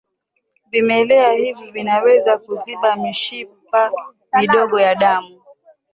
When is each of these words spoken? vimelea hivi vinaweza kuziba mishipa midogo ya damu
vimelea 0.71 1.31
hivi 1.33 1.71
vinaweza 1.71 2.37
kuziba 2.37 2.95
mishipa 2.95 3.91
midogo 4.33 4.79
ya 4.79 4.95
damu 4.95 5.41